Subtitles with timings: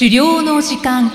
[0.00, 1.10] 狩猟の時間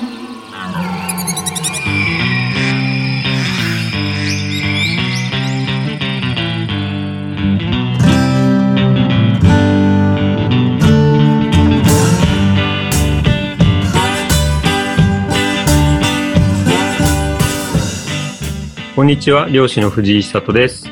[18.95, 20.85] こんにちは、漁師の藤井久人です。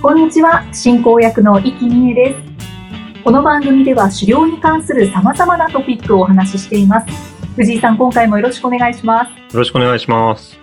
[0.00, 3.22] こんにちは、進行役の生きみえです。
[3.24, 7.29] この番組では狩猟に関する様々なトピックをお話ししています。
[7.60, 9.28] 藤井さん、今回もよろしくお願いします。
[9.52, 10.58] よろしくお願いします。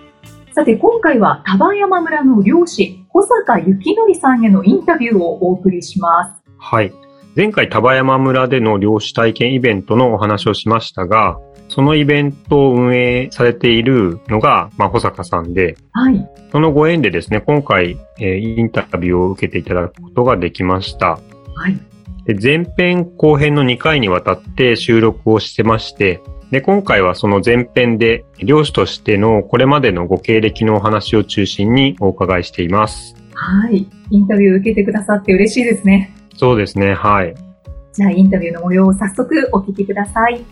[0.52, 6.42] さて、今回は丹波山村の漁師、保坂幸則さんへのインタビューをお送りします。
[6.58, 6.92] はい。
[7.36, 16.28] 前回、丹波山村での漁師体験イベントのお話をしましたが、そのイベントを運営されているのが、まあ、保坂さんで、はい。
[16.50, 21.10] そのご縁でですね、今回、えーインタビューを受けていただくことができました。
[21.10, 21.20] は
[21.68, 21.78] い。
[22.24, 26.20] で前編後編の2回にわたって収録をしてまして、
[26.50, 33.14] で、今回はその前編で漁師としてのこれまでのご経歴のお話を中心にお伺いしています。
[33.34, 33.86] はい。
[34.10, 36.14] インタビューを受けてくださって嬉しいですね。
[36.36, 37.34] そうですね、はい。
[37.92, 40.42] じゃあ、インタビューの模様を早速お聞きください。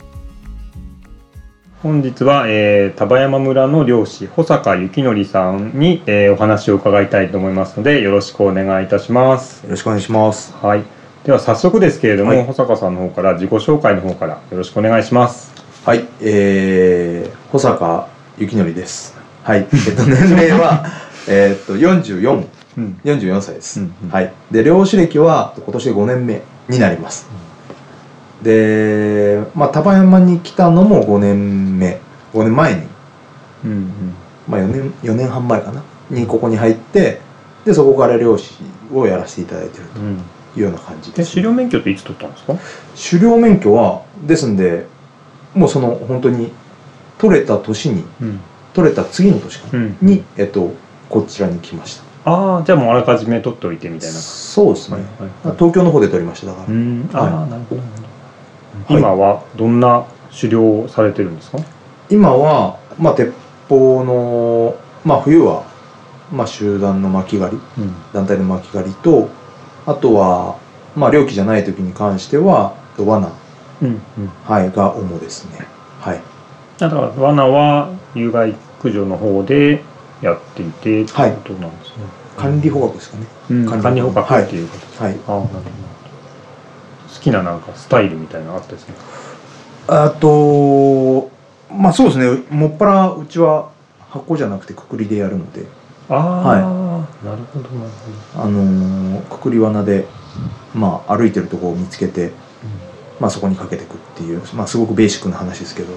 [1.83, 9.65] 本日は、えー、丹波山村の漁師、保坂幸則さんに、えーお話を伺いたいと思いますので、よろしくお願いいたします。
[9.65, 10.55] よろしくお願いします。
[10.61, 10.83] はい。
[11.25, 15.56] では早速ですけれども、はい保坂さんの方から自己紹介の方からよろしくお願いします。
[15.87, 18.09] はい、えー、保坂
[18.41, 19.17] 幸則です。
[19.45, 20.85] はい、 えっと、年齢は、
[21.31, 22.45] えっと、44、
[22.77, 22.99] うん。
[23.05, 23.79] 44歳です。
[23.79, 24.33] うんうんはい。
[24.51, 27.29] で、漁師歴は今年で5年目になります。
[28.43, 32.01] で、まあ、丹波山に来たのも5年目、
[32.35, 32.81] 5年前に、
[33.65, 33.91] うんうん。
[34.49, 37.21] まあ、4年、4年半前かな、にここに入って、
[37.65, 38.57] で、そこから漁師
[38.93, 40.17] をやらせていただいているうん。
[40.53, 41.31] というような感じで、です。
[41.37, 42.55] 狩猟免許っていつ取ったんですか？
[43.11, 44.87] 狩猟免許は、ですんで、
[45.57, 46.53] もうその、本当に、
[47.19, 48.41] 取れた年に、うん。
[48.75, 49.69] 取れた次の年か。
[50.03, 50.71] に、えっと、
[51.09, 52.31] こちらに来ました。
[52.31, 54.15] ああ、じゃあもうあらかじめ取っておいてみたいな。
[54.19, 54.97] そうですね。
[55.45, 56.67] はい東京の方で取りました、だから。
[56.69, 57.09] うん。
[57.13, 57.81] ああ、はなるほど。
[57.81, 57.93] なる
[58.89, 60.05] ほどはい今はどんな
[60.39, 61.59] 狩猟をされてるんですか？
[62.11, 63.33] 今は、まあ、鉄
[63.69, 65.65] 砲の、まあ、冬は、
[66.31, 67.95] まあ、集団の巻き狩り、うん。
[68.13, 69.29] 団体の巻き狩りと、
[69.87, 70.57] あとは、
[70.97, 73.31] まあ、猟期じゃない時に関しては、罠、
[73.83, 73.89] うん。
[73.89, 74.31] うん。
[74.45, 75.67] はい、が主ですね。
[76.01, 76.21] はい。
[76.79, 79.83] だから罠は有害駆除の方で
[80.23, 82.05] やっていてっていうことなんですね。
[82.37, 83.27] 管理捕獲ですかね。
[83.51, 85.03] うん管理捕獲っていうことです。
[85.03, 85.13] はい。
[85.13, 85.61] ああ、なるほど。
[87.15, 88.95] 好きななんかスタイルみたいなのあったですね。
[89.89, 91.31] あと、
[91.73, 92.43] まあ、そうですね。
[92.51, 93.71] もっぱら、うちは、
[94.11, 95.67] 箱じゃなくてくくりでやるので、
[96.09, 97.91] ああ、なるほどなる
[98.35, 98.45] ほど。
[98.45, 100.07] あのーくくり罠で、
[100.75, 102.33] まあ、歩いてるところを見つけて、
[103.19, 105.89] まあ、そこにかけていくっていう、まあ、すごくベーシックな話ですけど、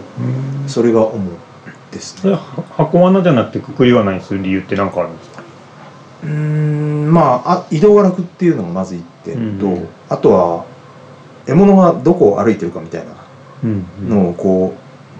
[0.61, 0.69] うん。
[0.69, 1.31] それが主
[1.91, 2.37] ですね。
[2.77, 5.43] 箱罠じゃなくてくくり罠にする理由って何かあるんですか？
[6.23, 10.65] うーん、まあ、あ移動が楽っていうのがまず一点と、うんあとは、
[11.45, 13.11] 獲物がどこを歩いてるかみたいな
[13.63, 14.73] うんのをこ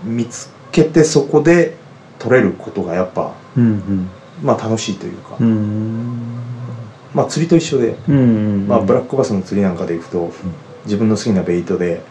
[0.05, 1.75] う、見つけてそこで
[2.17, 4.09] 取れることがやっぱ、うん
[4.41, 6.17] まあ、楽しいというか、うんうん。
[7.13, 10.31] まあ、釣りと一緒で、うんまあ、ブラックバスの釣りなんかで行くと、
[10.85, 12.01] 自分の好きなベイトで、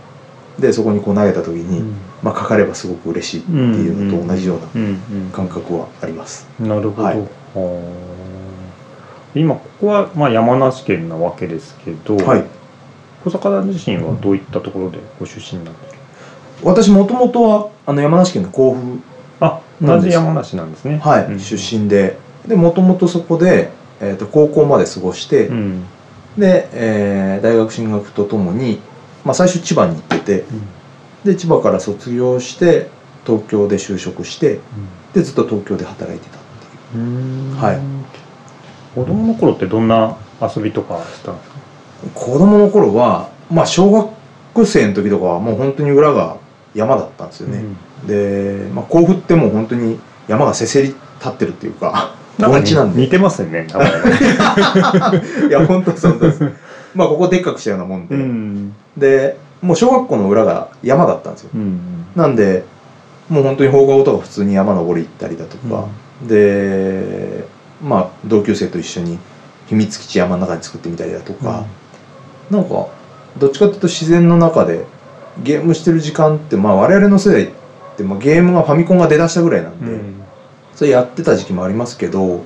[0.59, 1.83] で、そこにこう投げた時に、
[2.23, 4.89] まあ、かかればすごく嬉しいっていうのと同じようなうんう
[5.29, 6.49] ん感覚はあります。
[6.59, 7.19] なるほど、はい。
[7.19, 9.39] はあ。
[9.39, 12.45] 今ここはまあ山梨県なわけですけど、はい。
[13.25, 16.01] 小坂自身はどういったところでご出身なんですか？
[16.65, 18.99] 私もともとはあの山梨県の甲府、
[19.41, 20.99] あ同じ山梨なんですね。
[20.99, 21.25] はい。
[21.27, 21.39] うん。
[21.39, 22.19] 出身で。
[22.49, 23.71] でもともとそこで、
[24.01, 25.85] えー、と高校まで過ごして、うん
[26.39, 28.81] で、えー大学進学とともに、
[29.25, 30.45] まあ、最初千葉に行ってて
[31.25, 32.91] で千葉から卒業して
[33.27, 34.61] 東京で就職して
[35.13, 36.41] でずっと東京で働いてたっ
[36.93, 37.05] ていう。
[37.05, 37.57] うん。
[37.57, 37.81] はい。
[38.95, 41.59] 子供の頃ってどんな遊びとかしたんですか？
[42.15, 43.91] 子供の頃はまあ小
[44.55, 46.39] 学生の時とかはもう本当に裏が
[46.75, 47.63] 山だったんですよね、
[48.07, 49.99] で、まあ、甲府ってもう本当に
[50.29, 50.99] 山がせせり立
[51.29, 52.61] ってるっていうかなんか
[52.95, 53.67] 似てますよね
[55.49, 56.49] いや本当そうです。
[56.95, 58.75] まあここでっかくしたようなもんで、うん。
[58.97, 61.51] でもう小学校の裏が山だったんですよ。
[61.55, 62.65] うんなんで
[63.29, 65.87] もう本当に放課後とか普通に山登り行ったりだとか、
[66.27, 67.45] で
[67.83, 69.19] まあ同級生と一緒に
[69.67, 71.65] 秘密基地山の中に作ってみたりだとか、
[72.51, 72.87] なんか
[73.37, 74.87] どっちかっていうと自然の中で
[75.43, 77.49] ゲームしてる時間ってまあ我々の世代っ
[77.97, 80.15] て、まあ、ゲームがファミコンが出だしたぐらいなんで、うん
[80.79, 82.43] それやってた時期もありますけど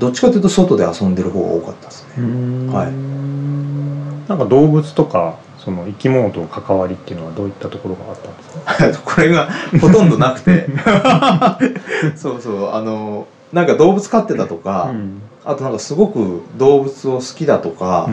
[0.00, 2.72] どっちかというと外で遊んでる方が多かったですね。
[2.72, 4.28] はい。
[4.28, 8.28] なんか動物とかその生き物との関わりっていうのはどういったところがあった
[8.86, 9.04] んですか？
[9.14, 9.48] これが
[9.80, 10.66] ほとんどなくて。
[12.16, 12.70] そうそう。
[12.72, 15.22] あのなんか動物飼ってたとか、うん。
[15.44, 18.10] あとなんかすごく動物を好きだとか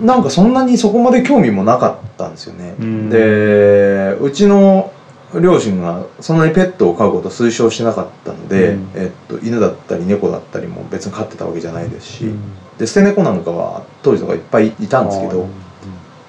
[0.00, 0.06] う、ん。
[0.06, 2.74] なんかそんなにそこまで興味もなかったんですよね。
[2.80, 3.10] うん。
[3.10, 4.90] でうちの
[5.40, 8.90] 両親がそんなにペットを飼うことを推奨してなかったので、うん。
[8.94, 12.40] えっと、犬だったり猫だったりも別に飼ってたわけじゃないですし、うん。
[12.78, 15.46] で捨て猫なんかは当時とかいっぱいいたんですけど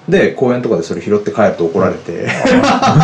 [0.08, 2.28] で公園とかでそれ拾って帰ると怒られて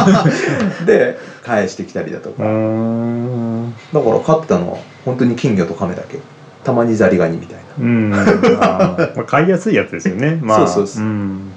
[0.87, 3.73] で返してきたりだとうか、ん。
[3.93, 6.19] だから飼ってたのは本当に金魚と亀だけ。
[6.63, 7.63] たまにザリガニみたいな。
[7.81, 8.11] うん。
[8.11, 10.39] まあ買いやすいやつですよね。
[10.41, 10.59] まあ。
[10.59, 11.51] そうそうそん。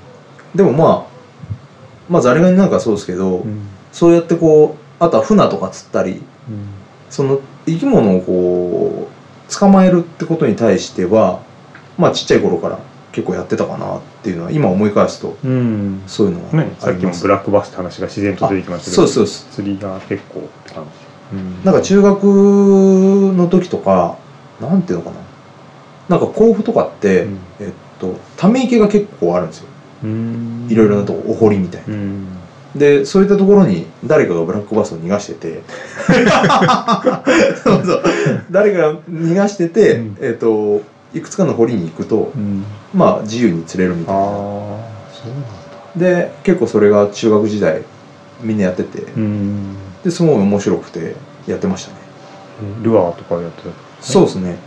[0.56, 1.16] でもまあ
[2.10, 6.22] まあザリガニなんかそうですけど、うんそうやってこうあとは船とか釣ったりうん。
[7.10, 11.42] その生き物をこう捕まえるってことに対しては
[11.98, 12.80] まあちっちゃい頃から
[13.14, 16.04] 結構やってたかなっていうのは今思い返すとうん。
[16.08, 19.08] そういうのはね、さっきもブラックバスって話が自然と出てきましたけど。
[19.08, 19.52] そうですそう。
[19.52, 20.84] 釣りが結構って感
[21.32, 21.64] じ、うん。
[21.64, 22.24] なんか中学
[23.34, 24.18] の時とか
[24.60, 25.16] なんていうのかな。
[26.10, 27.40] なんか甲府とかって、うん。
[27.62, 29.68] えっとため池が結構あるんですよ。
[30.04, 30.68] うん。
[30.70, 31.94] いろいろなとこお堀みたいな。
[31.94, 32.35] うん
[32.76, 35.62] でそういったところに誰かがブラックバスを逃がしてて。
[37.64, 38.04] そうそう。
[38.52, 40.18] 誰かが逃がしてて、うん。
[40.20, 40.82] えっと
[41.14, 42.66] いくつかの堀に行くとうん。
[42.94, 44.22] まあ自由に釣れるみたいな。
[44.22, 44.42] ああそうな
[45.38, 45.48] んだ。
[45.96, 47.84] で結構それが中学時代
[48.42, 49.04] みんなやってて。
[49.16, 49.78] うん。
[50.04, 51.16] ですごい面白くて
[51.48, 51.98] やってましたね。
[52.84, 53.70] ルアーとかやってた？
[54.02, 54.58] そうですね。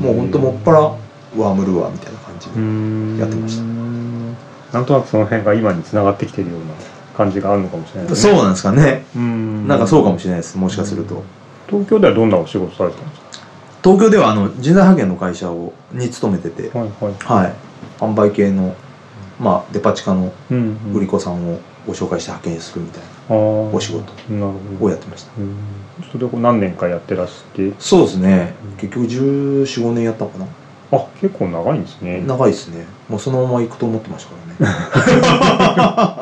[0.00, 3.18] もうほんともっぱらワームルアーみたいな感じで、うん。
[3.18, 3.64] やってました。
[4.72, 6.64] なんとなくその辺が今につながってきてるような
[7.20, 8.16] 感じがあるのかもしれないね。
[8.16, 9.68] そうなんですかね、うん。
[9.68, 10.56] なんかそうかもしれないです。
[10.56, 11.22] もしかすると、
[11.68, 13.20] 東京ではどんなお仕事されてたんです
[13.82, 17.14] 東京ではあの人材派遣の会社をに勤めててかはいはい。
[17.20, 17.54] はい。
[17.98, 18.74] 販売系の
[19.38, 20.32] まあデパ地下の
[20.94, 23.34] 売り子さんをご紹介して派遣するみたいあー。
[23.74, 24.12] お仕事
[24.80, 25.32] をやってました。
[25.38, 25.56] うん。
[26.10, 27.72] それを何年かやってらして。
[27.78, 28.54] そうですね。
[28.64, 28.76] うん。
[28.76, 30.46] 結局1415年やったのかな。
[30.92, 32.22] あ結構長いんですね。
[32.26, 32.84] 長いですね。
[33.08, 34.36] もうそのまま行くと思ってましたか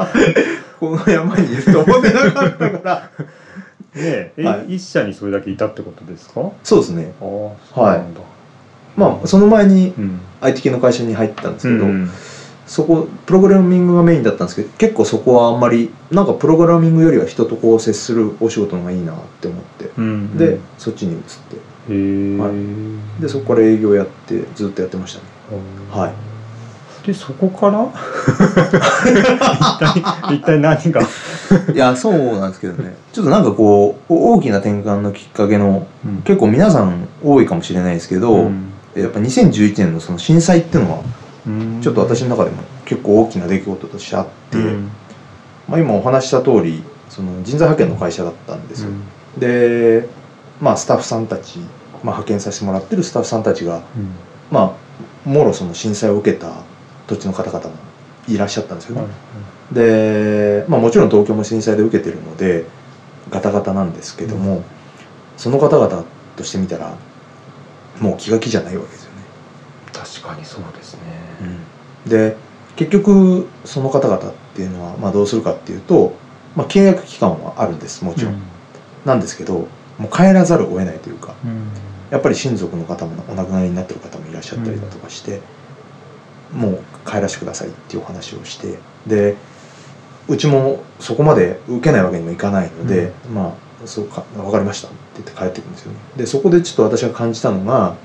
[0.05, 3.11] らね この山にいると思ってなかったから。
[3.95, 4.77] ねえ、はい。
[4.77, 6.41] 一社にそれだけいたってことですか？
[6.43, 7.13] あそうですね。
[7.21, 8.21] あそうなんだ、
[8.97, 10.21] まあその前にうん。
[10.41, 12.11] IT 系の会社に入ったんですけど、うん
[12.67, 21.57] そこプログラミングがメインだったんですけど結構そこはあんまりなんかプログラミングよりは人とこう接するお仕事の方がいいなって思って、うんでそっちに移って。
[21.57, 21.59] へ
[21.89, 23.23] え、はい。
[23.23, 25.25] でそこから営業やってずっとやってましたね。
[25.91, 26.13] はい
[27.09, 27.87] でそこから？
[29.97, 31.07] 一体一体何が、い
[31.75, 32.95] やそうなんですけどね。
[33.15, 35.87] ちょっとなんかこう大きな転換のきっかけの
[36.25, 38.73] 結構皆さん多いかもしれないですけど、うん。
[38.95, 40.99] やっぱ2011年のその震災っていうのは
[41.47, 41.81] うん。
[41.81, 44.91] ちょっと私の中でも結構大きな出来事としてあって、うん。
[45.67, 48.91] まあ、今お話しした通りその人材派遣の会社だったんですよ、
[49.39, 50.07] で、
[50.61, 51.69] まあ、スタッフさんたち、まあ、
[52.05, 53.83] 派遣させてもらってるスタッフさんたちが、うん。
[54.51, 54.77] ま
[55.27, 56.49] あ、もろその震災を受けた
[57.09, 57.73] 土地の方々も
[58.29, 59.11] いらっしゃったんですよね、はい
[59.73, 62.65] で、まあ、もちろん東京も震災で受けてるので
[63.31, 64.65] ガタガタなんですけども、
[65.37, 66.05] その方々
[66.37, 66.97] としてみたら
[68.01, 69.23] もう気が気じゃないわけですよね、
[69.93, 71.01] 確かにそうですね、
[72.07, 72.37] で
[72.77, 76.15] 結局その方々っていうのは、まあ、どうするかっていうと、
[76.57, 78.41] まあ、契約期間はあるんですもちろん、
[79.05, 79.69] なんですけど
[79.99, 81.69] もう帰らざるを得ないというかうん。
[82.11, 85.43] やっぱり親族の方もお亡くなりになってる方もいらっしゃったりだとかして、
[86.53, 89.37] もう帰らせてくださいっていうお話をしてで
[90.29, 95.99] うちもそこまで受けないわけにもいかないので、まあそうか分かりましたって言って帰ってくるんですよね。
[96.17, 97.97] でそこでちょっと私が感じたのが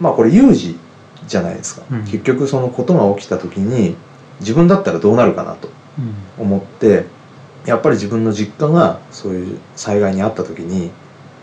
[0.00, 0.78] まあこれ有事
[1.26, 2.04] じゃないですか、うん。
[2.04, 3.96] 結局そのことが起きた時に
[4.40, 5.68] 自分だったらどうなるかなと
[6.38, 7.06] 思って
[7.66, 10.90] やっぱり自分の実家がそういう災害に遭った時に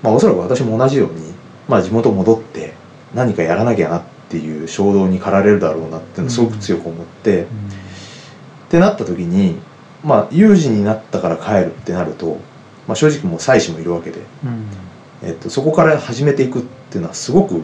[0.04, 1.34] まあおそらく私も同じように、
[1.68, 2.74] まあ、地元戻って
[3.14, 7.46] 何かやらなきゃなっていう衝動に駆られるだろうなってすごく強く思って、っ
[8.70, 9.60] てなった時に
[10.04, 12.38] まあ有事になったから帰るってなると、
[12.88, 14.66] まあ、正直もう妻子もいるわけで、うん。
[15.24, 17.62] えっと、そこから始めていくっていうのはすごく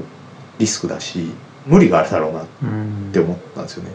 [0.60, 1.32] リスクだし
[1.66, 3.10] 無理があるだろうなっうん。
[3.12, 3.92] て思ったんですよね。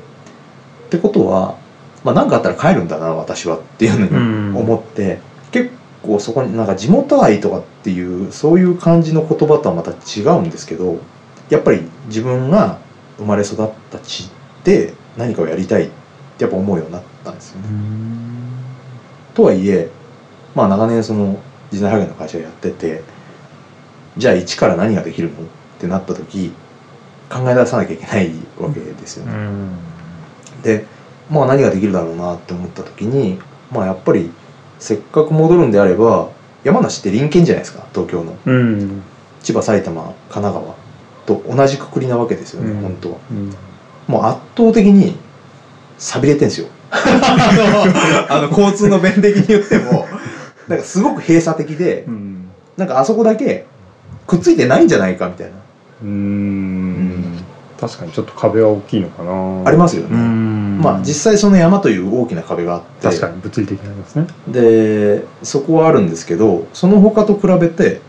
[0.86, 1.56] ってことは
[2.04, 5.20] まあ、何かあったら帰るんだな私はっていうふうに思って、
[5.52, 5.70] 結
[6.02, 10.98] 構そこになんか地元愛とかっていうそういう感じの言葉とはまた違うんですけど
[11.52, 12.78] やっぱり自分が
[13.18, 14.30] 生まれ育った地
[14.64, 15.90] で何かをやりたいっ
[16.38, 17.68] てやっぱ思うようになったんですよね。
[19.34, 19.90] とはいえ
[20.54, 21.38] まあ長年その
[21.70, 23.02] 人材派遣の会社をやってて
[24.16, 25.46] じゃあ一から何ができるのっ
[25.78, 26.54] てなった時
[27.30, 29.32] 考え出さなきゃいけないわけですよね。
[30.62, 30.86] で
[31.30, 33.38] まあ何ができるだろうなって思った時に
[33.70, 34.30] まあやっぱり
[34.78, 36.30] せっかく戻るんであれば
[36.64, 39.02] 山梨って隣県じゃないですか東京のうん。
[39.42, 40.14] 千葉埼玉神
[40.46, 40.81] 奈川
[41.26, 43.54] と同じくくりなわけですよね、うん本当はうん。
[44.08, 45.16] もう圧倒的に
[45.98, 50.06] 寂れてんすよ あの交通の便的に言っても
[50.68, 52.48] なんかすごく閉鎖的でうん。
[52.76, 53.66] なんかあそこだけ
[54.26, 55.52] くっついてないんじゃないかみたいな
[56.02, 57.44] うーん。
[57.82, 59.68] 確かにちょっと壁は大きいのかな。
[59.68, 60.80] ありますよね、うん。
[60.80, 64.26] まあ実際その山という大きな壁があって確かに物理的にありますね。
[64.46, 68.00] でそこはあるんですけどその他と比べて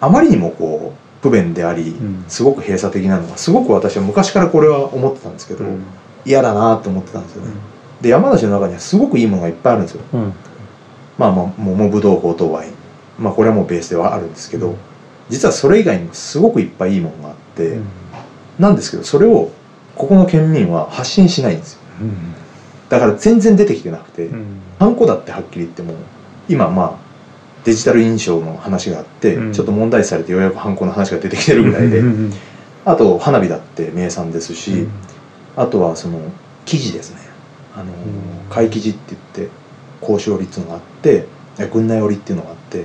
[0.00, 5.82] あまりにもこう不便であり、んすごく閉鎖的なのがすごく私は昔からこれは思ってたんですけど、うん。
[6.24, 7.52] 嫌だなと思ってたんですよね、
[8.02, 10.32] で山梨の中にはすごくいいものがいっぱいあるんですようん。
[11.16, 12.72] まあまあ桃ぶどうほうとうワイン
[13.18, 14.76] まあこれはもうベースではあるんですけど、うん
[15.30, 17.86] 実はそれ以外にもすごくいっぱいいいものがあって、うん。
[18.58, 19.52] なんですけどそれを
[19.94, 22.34] ここの県民は発信しないんですようん。
[22.88, 24.60] だから全然出てきてなくて、うん。
[24.80, 25.94] ハンコだってはっきり言っても
[26.48, 26.99] 今まあ
[27.64, 29.52] デジタル印象の話があって、うん。
[29.52, 32.32] ちょっと問題視されてようやくハンコの話が出てきてるぐらいで、うん。
[32.84, 34.90] あと花火だって名産ですし、うん。
[35.56, 36.20] あとはその
[36.64, 37.20] 生地ですね。
[37.74, 37.86] あのん。
[38.48, 39.54] 貝生地って言って
[40.00, 41.26] 交渉織っていうのがあって
[41.58, 42.84] え軍内織っていうのがあって、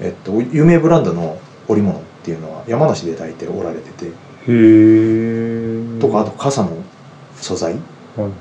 [0.00, 4.10] えっと、有名ブランドの織物っていうのは山梨で大体織られててへ
[4.48, 6.00] え。
[6.00, 6.70] とかあと傘の
[7.36, 7.72] 素材。
[7.72, 8.32] はいはい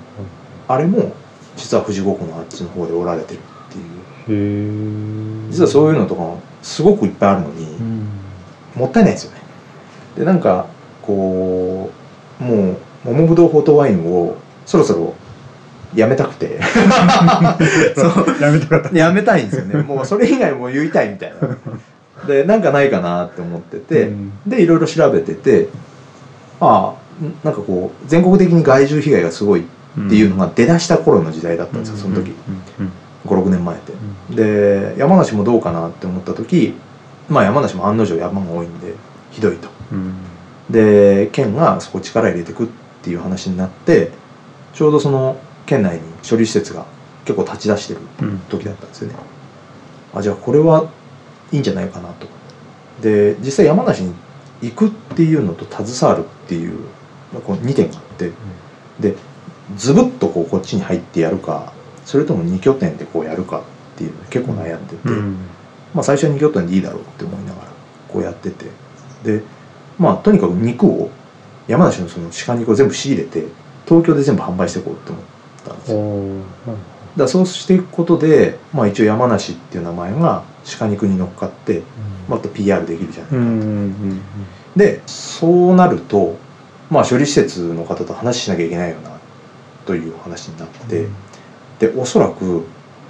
[0.65, 1.13] あれも
[1.57, 3.89] 実は富士五湖のあっちの方で織られてるっていう。
[4.29, 5.32] へえ。
[5.53, 8.07] 実はそういうのとかもすごくいっぱいあるのに、うん。
[8.75, 9.41] もったいないですよね。
[10.17, 10.65] でなんか
[11.03, 11.91] こ
[12.41, 15.13] うもう桃ぶどうフォートワインをそろそろ
[15.93, 16.57] やめたくて。
[18.41, 18.97] やめたかった。
[18.97, 19.83] やめたいんですよね。
[19.83, 21.47] もうそれ以外も言いたいみたいな。
[22.25, 24.31] でなんかないかなって思ってて、うん。
[24.47, 25.69] でいろいろ調べてて
[26.59, 29.63] ああんなんかこう全国的に害獣被害がすごいっ
[30.09, 32.33] ていうのが出だした頃の時代だったんですよその時。
[32.79, 32.91] うん
[33.25, 33.93] 56年前って。
[33.93, 33.99] うん
[34.35, 36.73] で山梨もどうかなって思った時
[37.29, 38.93] まあ山梨も案の定山が多いんで
[39.31, 39.69] ひどいと。
[39.91, 40.13] うん。
[40.69, 42.67] で県がそこ力入れてくっ
[43.01, 44.11] ていう話になって
[44.73, 46.85] ちょうどその県内に処理施設が
[47.25, 48.39] 結構立ち出してるうん。
[48.49, 49.15] 時だったんですよね。
[50.13, 50.89] あじゃあこれは
[51.51, 52.27] いいんじゃないかなと。
[53.01, 54.13] で実際山梨に
[54.61, 56.77] 行くっていうのと携わるっていう
[57.45, 58.31] こう2点があって
[58.99, 59.15] で
[59.75, 61.73] ズブッとこうこっちに入ってやるか
[62.05, 63.63] それとも2拠点でこうやるか
[64.07, 65.37] っていうの結構悩んでて、うん。
[65.93, 67.67] まあ最初は2拠点でいいだろうって思いながら
[68.09, 68.65] こうやってて。
[69.23, 69.41] で
[69.97, 71.09] まあとにかく肉を
[71.67, 73.45] 山梨のその鹿肉を全部仕入れて
[73.85, 75.23] 東京で全部販売していこうって思っ
[75.65, 75.99] たんですよ。
[76.65, 76.81] だか
[77.17, 80.43] らそうしていくことで、まあ、一応山梨っていう名前が
[80.79, 81.83] 鹿肉に乗っかって
[82.27, 83.49] もっと PR できるじゃないか、うんう
[83.85, 84.21] ん
[84.75, 86.35] でそうなると
[86.89, 89.19] まあ処理施設の方と話しなきゃいけないよな
[89.85, 91.07] という話になって、
[91.77, 92.65] でおそらく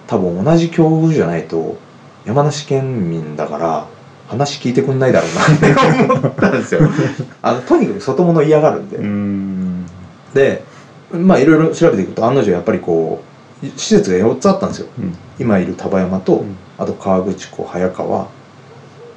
[0.07, 1.77] 多分同じ境遇じゃないと
[2.25, 3.87] 山梨県民だから
[4.27, 6.81] 話聞いてくんないだろうなって思ったんですよ。
[7.41, 9.85] あのとにかく外物嫌がるんで、うんうん。
[10.33, 10.63] で
[11.11, 13.21] まあいろいろ調べていくと案の定やっぱりこ
[13.61, 14.87] う施設が4つあったんですよ。
[14.97, 15.15] うん。
[15.39, 16.55] 今いる丹波山と、うん。
[16.77, 18.27] あと河口湖早川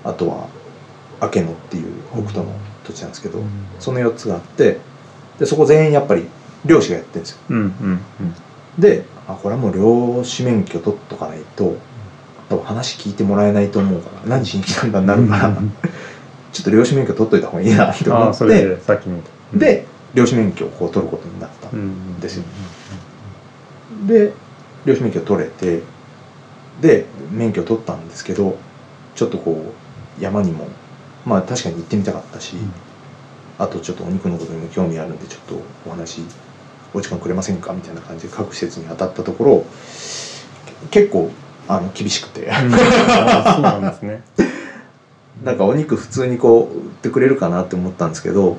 [0.04, 0.46] あとは
[1.20, 2.52] 明野っていう北斗の
[2.84, 3.40] 土地なんですけど、
[3.78, 4.78] その4つがあって
[5.38, 6.26] でそこ全員やっぱり
[6.64, 7.38] 漁師がやってるんですよ。
[7.50, 8.00] うんうん
[8.78, 11.76] であこれはもう漁師免許取っとかないと
[12.48, 15.72] 多分話聞いてもらえないと思うから何しに来たんだになるから、うん。
[16.52, 19.20] ちょっと漁師免許取っといた方がいいなって思ってでさっきの
[19.54, 22.44] で漁師免許をこう取ることになったうんですよ。
[24.06, 24.32] で
[24.84, 25.82] 漁師免許取れて
[26.80, 28.58] で免許取ったんですけど
[29.14, 29.74] ちょっとこ
[30.20, 30.68] う山にも
[31.24, 32.72] まあ確かに行ってみたかったし、うん。
[33.58, 36.20] あとちょっとお肉のことにも興味あるんでちょっとお話
[36.96, 37.72] お時間くれませんか？
[37.72, 39.66] みたいな感じで各施設に当たったところ
[40.90, 41.30] け結構
[41.68, 42.50] あの厳しくて。
[42.50, 44.22] そうなんですね。
[45.44, 48.56] なんかお肉普通にこう売ってくれるかなって思ったんですけど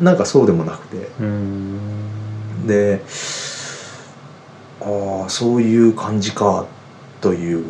[0.00, 1.08] なんかそうでもなくて。
[1.20, 1.78] うん。
[2.66, 3.00] で
[4.80, 6.66] ああそういう感じか
[7.20, 7.64] という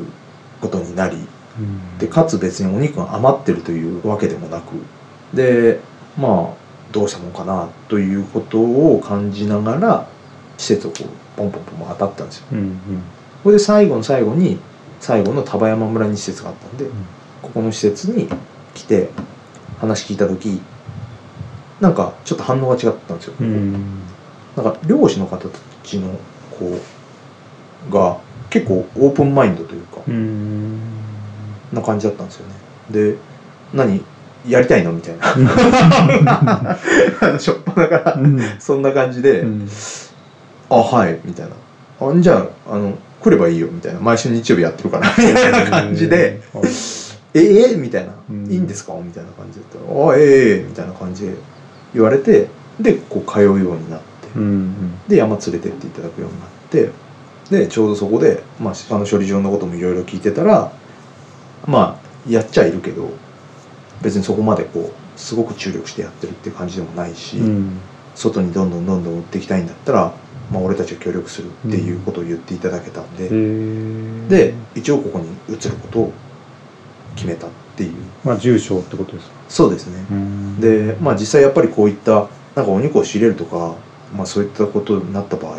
[0.60, 1.16] ことになり
[1.58, 1.98] うん。
[1.98, 4.72] でかつ別にお肉が余ってるというわけでもなく。
[5.34, 5.80] で
[6.18, 10.08] まあどうしたもんかなということを感じながら
[10.56, 12.46] 施設をこうポンポンポン当たったんですよ。
[12.52, 12.80] うん
[13.44, 14.58] これで最後の最後に
[15.00, 16.88] 最後の丹波山村に施設があったんで、ん。
[17.40, 18.28] ここの施設に
[18.74, 19.10] 来て
[19.78, 20.60] 話聞いた時
[21.80, 24.02] なんかちょっと反応が違ったんですよ、うん。
[24.56, 26.08] なんか漁師の方たちの
[26.58, 26.78] こ
[27.88, 28.18] うが
[28.50, 30.80] 結構オープンマインドというか、うん。
[31.72, 32.54] な感じだったんですよね。
[32.90, 33.16] で
[33.72, 34.02] 何？
[34.46, 34.92] やりたいの？
[34.92, 36.78] みたいな。
[37.38, 39.68] しょっぱなからうんそんな感じで、うん。
[40.70, 41.52] あはいみたいな。
[42.00, 44.00] あじゃああの来ればいいよみたいな。
[44.00, 46.64] 毎週日曜日やってるからみたいな感じではい
[47.34, 48.12] 「ええみたいな。
[48.30, 51.34] うん「いいんですか?」みたいな感じで言ったら「あええみたいな感じで
[51.94, 52.46] 言われて
[52.80, 54.04] でこう通うようになって
[54.36, 54.98] うんうん。
[55.08, 56.90] で山連れてっていただくようになって
[57.50, 60.70] でちょうどそこで、まあ、あの処理場のこともいろいろ聞いてたら
[61.66, 63.10] まあやっちゃいるけど
[64.02, 67.78] 別にそこまでこうすごく注力してやってるっていう感じでもないし、うん。
[68.14, 70.12] 外にどんどんどんどん売っていきたいんだったら、
[70.50, 74.28] まあ、俺たちが協力するっていうことを言っていただけたんで、へー。
[74.28, 76.12] で一応ここに移ることを
[77.14, 77.94] 決めたっていう。
[78.24, 79.34] まあ住所ってことですか？
[79.48, 80.60] そうですね、うん。
[80.60, 83.76] でまあ実際やっぱりこういったなんかお肉を仕入れるとか、
[84.16, 85.58] まあ、そういったことになった場合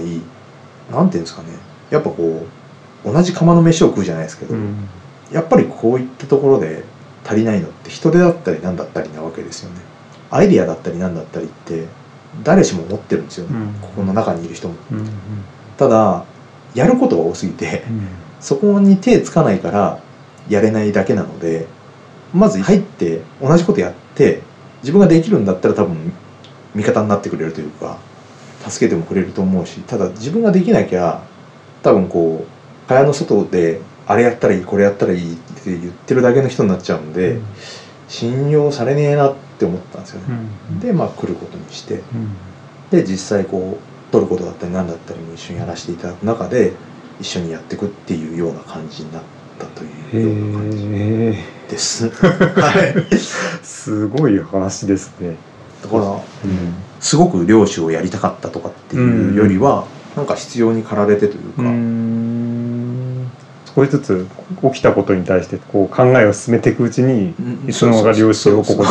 [0.91, 1.49] なんていうんですかね。
[1.91, 2.45] やっぱこ
[3.05, 4.89] う同じ釜の飯を食うじゃないですけど、うん。
[5.31, 6.83] やっぱりこういったところで
[7.29, 9.81] 足りないのって人手だったり何だったりなわけですよね。
[10.31, 11.85] アイディアだったり何だったりって
[12.43, 13.73] 誰しも持ってるんですよね、うん。
[13.79, 14.73] ここの中にいる人も。
[14.91, 15.05] うんうん。
[15.77, 16.25] ただ
[16.73, 18.07] やることが多すぎてうん。
[18.39, 20.01] そこに手つかないから
[20.49, 21.67] やれないだけなので
[22.33, 24.41] まず入って同じことやって
[24.81, 26.11] 自分ができるんだったら多分
[26.73, 27.99] 味方になってくれるというか
[28.67, 31.21] 助けてもくれると思うしただ自分ができなきゃ
[31.83, 37.39] 多分こう蚊帳の外であれやったらいいこれやったらいいって言ってるだけの人になっちゃうんで、
[38.07, 40.35] 信用されねえなって思ったんですよね、
[40.71, 40.79] うん。
[40.79, 42.35] でまあ来ることにしてうん。
[42.89, 46.73] で実際こう撮ることだったり何だったりも一緒にやらせていただく中で
[47.19, 49.23] 一緒にやっていくっていうような感じになっ
[49.59, 50.87] たというような感じ
[51.69, 52.09] です。
[52.09, 53.15] はい、
[53.63, 55.35] すごい話ですね。
[55.83, 56.19] だからうん。
[56.99, 59.85] すごく漁師をやりたかったとかっていうよりは、
[60.15, 62.28] なんか必要に駆られてというか、うん
[63.75, 64.27] 少しずつ
[64.61, 68.89] 起きたことに対してこう考えを進めていくうちにうんいつの間にか漁師をここに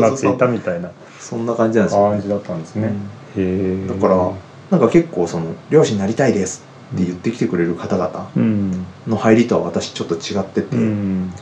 [0.00, 0.90] なっていたみたいな。
[1.18, 2.90] そんな感じなんですよ、感じだったんですね、へ
[3.36, 3.86] え。
[3.88, 4.30] だから
[4.70, 6.62] なんか結構その漁師になりたいです
[6.94, 11.32] って言ってきてくれる方々うん、の入りとは私ちょっと違ってて、うっん、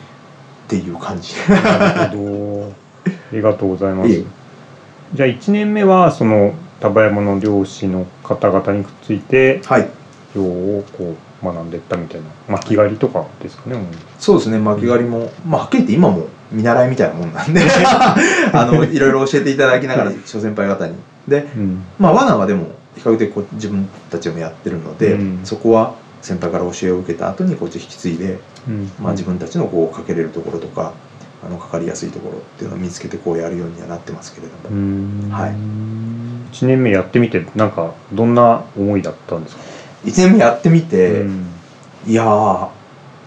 [0.69, 1.35] ていう感じ。
[1.49, 2.73] なるほ
[3.05, 3.13] ど。
[3.13, 4.25] ありがとうございます。
[5.15, 9.89] じゃあ1年目はその丹波山の漁師の方々にくっついてはい。
[10.35, 13.85] 漁をこう学んでいったみたいな巻き狩りとかですかねもう。
[14.19, 17.61] そうですね巻き狩りも、まあはっきり言って今も見習いみたいなもんなんで
[18.53, 20.95] あのいろいろ教えていただきながら諸先輩方に。
[21.27, 21.83] でうん。
[21.99, 25.41] まあ罠はでも比較的こう自分たちもやってるので、うん。
[25.45, 28.91] そこは先輩から教えを受けた後にこっち引き継いで、うん。
[29.01, 30.93] まあ、自分たちのこうかけれるところとか
[31.45, 35.31] あのかかりやすいところっていうのを見つけてこうやるようにはなってますけれどうも、ん。
[35.31, 35.51] はい。
[36.53, 39.63] 1年目やってみてなんかどんな思いだったんですか、
[40.05, 41.47] 1年目やってみて、うん。
[42.07, 42.69] いやー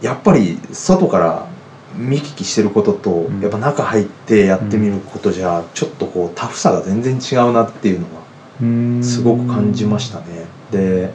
[0.01, 1.47] やっぱり外から
[1.95, 3.41] 見聞きしてることと、ん。
[3.41, 10.45] やっぱ中入ってやってみることじゃ、ちょっとこうタフさが全然違うなっていうのはすごく感じましたね。
[10.71, 11.13] で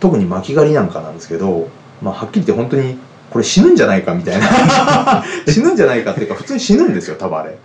[0.00, 1.68] 特に巻き狩りなんかなんですけど、
[2.00, 2.98] まあ、はっきり言って本当に
[3.30, 5.24] これ死ぬんじゃないかみたいな。
[5.46, 7.58] 死ぬんじゃないかっていうか普通に死ぬんですよ多分あれ。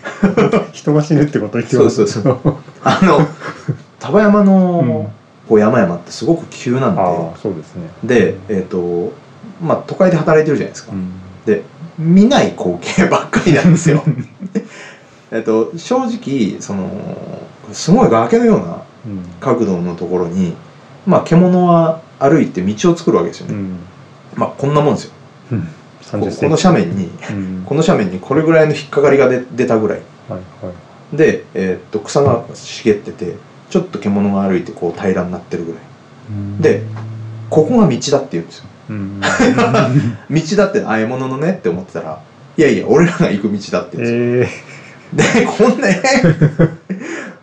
[0.72, 2.54] 人が死ぬってこと言ってますそうそうそう。
[2.82, 3.26] あの
[4.00, 5.10] 丹波山の
[5.48, 7.88] こう山々ってすごく急なんで、そうですね。
[8.02, 9.12] で、えっと
[9.62, 10.92] まあ、都会で働いてるじゃないですか。
[10.92, 11.12] うん。
[11.44, 11.62] で
[11.98, 14.02] 見ない光景ばっかりなんですよ。
[15.30, 16.90] えっと正直その
[17.72, 19.22] すごい崖のようなうん。
[19.40, 20.54] 角度のところに、
[21.06, 23.54] まあ、獣は歩いて道を作るわけですよね。
[23.54, 23.78] うん。
[24.34, 25.12] まあこんなもんですよ。
[25.52, 25.60] うん。
[25.60, 25.66] こ
[26.02, 26.40] 30センチ。
[26.40, 27.62] この斜面にうん。
[27.64, 30.00] この斜面にこれぐらいの引っかかりが出出たぐらい。
[30.28, 31.16] はいはい。
[31.16, 33.36] で、えっと草が茂ってて
[33.70, 35.80] ちょっと獣が歩いてこう平らになってるぐらい。
[36.60, 36.82] で
[37.50, 38.64] ここが道だって言うんですよ。
[38.90, 39.20] うん。
[40.30, 42.20] 道だってあえ物のねって思ってたら
[42.56, 44.62] いやいや俺らが行く道だって言うんですよ。
[44.62, 46.02] えでこんなだか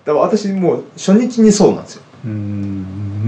[0.06, 2.02] ら私もう初日にそうなんですよ。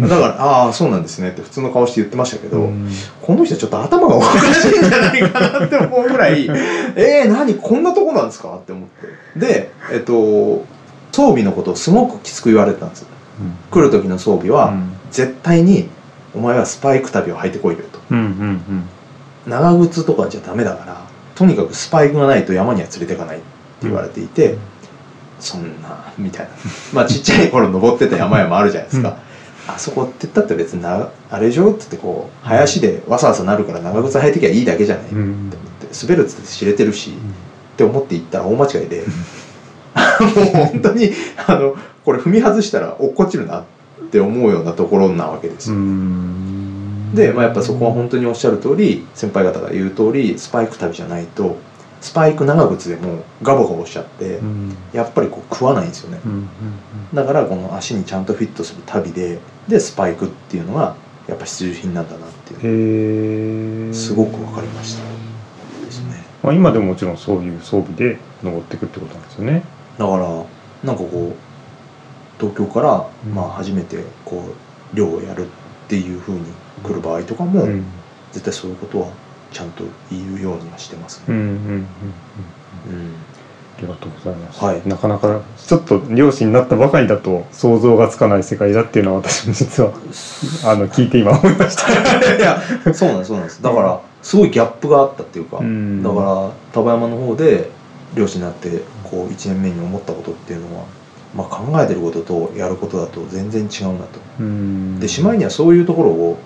[0.02, 2.90] だから「ああそうなんですね」って普通の顔して言ってましたけど、うん。
[3.22, 6.50] この人ちょっと頭がおかしいんじゃないかなって思うぐらい
[6.96, 8.90] 「えー、何こんなとこなんですか?」って思っ
[9.36, 9.40] て。
[9.40, 10.66] でえっと
[11.16, 13.08] 装備のことをすごくきつく言われてたんですよ。
[13.72, 14.74] 来る時の装備は、
[15.12, 15.90] 絶対に
[16.34, 18.00] お前はスパイク旅を履いてこいよと。
[18.12, 18.84] うんうんうん。
[19.48, 21.02] 長靴とかじゃダメだから
[21.36, 23.46] とにかくスパイクがないと山には連れていかないって
[23.84, 24.58] 言われていて、
[25.40, 26.52] そんなみたいな。
[26.94, 29.18] まあちっちゃい頃登ってた山々あるじゃないですか、
[29.68, 39.04] あそこって言ったって別になあれでしょって言ってこう林でわさわさなるから長靴履いてきゃいいだけじゃない、ってうん思って滑るっつって知れてるし、って思って行ったら大間違いで
[39.96, 41.12] もう本当に
[41.48, 43.66] あのこれ踏み外したら落っこちるなっ
[44.12, 47.16] て思うようなところなわけですよ、うん。
[47.16, 51.58] で、まあ、やっぱそこは本当におっしゃる通り先輩方が言う通りスパイク旅じゃないと
[52.02, 54.78] スパイク長靴でもガボガボしちゃってうん。
[54.94, 56.20] やっぱりこう食わないんですよね。
[56.26, 56.50] うんうん
[57.14, 60.96] だからこの足にちゃんとフィットする旅ででスパイクっていうのが
[61.28, 63.94] やっぱ必需品なんだなっていう。
[63.94, 65.04] すごく分かりました。
[65.86, 66.24] ですね。
[66.44, 69.64] まあ、今でももちろんそういう装備で登っていくってことなんですよね
[69.98, 70.46] だから
[70.84, 71.36] なんかこう
[72.40, 73.34] 東京からうん。
[73.34, 74.44] まあ初めてこ
[74.94, 75.50] う漁をやるっ
[75.88, 76.42] ていうふうに
[76.84, 77.86] 来る場合とかも、うん。
[78.32, 79.08] 絶対そういうことは
[79.52, 81.26] ちゃんと言うようにはしてますね。
[81.30, 81.74] うんうんうんうん。
[81.74, 81.86] うん。
[83.78, 84.82] ありがとうございます、はい。
[84.88, 89.92] なかなかちょっと漁師になったばかりだと想像がつかない世界だっていうのは私も実は
[90.66, 91.92] あの聞いて今思いました。
[92.36, 92.62] いや
[92.94, 93.62] そうなんですそうなんです。
[93.62, 96.02] だからすごいギャップがあったっていうか、うん。
[96.02, 97.70] だから丹波山の方で
[98.16, 100.86] 漁師になってこう1年目に思ったことっていうのは、
[101.36, 104.20] まあ、考えてることとやることだと全然違うなと。
[104.40, 106.38] うんでしまいにはそういうところを、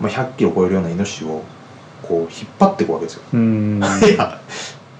[0.00, 1.42] まあ、100キロ超えるようなイノシシを
[2.02, 3.22] こう引っ張っていくわけですよ。
[3.32, 4.40] うん いや